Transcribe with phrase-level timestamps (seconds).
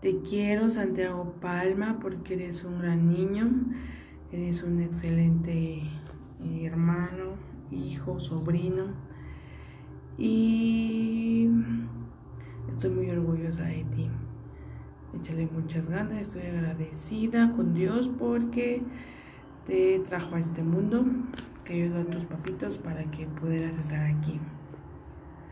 [0.00, 3.50] Te quiero, Santiago Palma, porque eres un gran niño,
[4.32, 5.82] eres un excelente
[6.40, 7.34] eh, hermano,
[7.70, 8.94] hijo, sobrino.
[10.16, 11.50] Y
[12.72, 14.08] estoy muy orgullosa de ti.
[15.18, 18.82] Échale muchas ganas, estoy agradecida con Dios porque
[19.66, 21.04] te trajo a este mundo,
[21.62, 24.40] que ayudó a tus papitos para que pudieras estar aquí.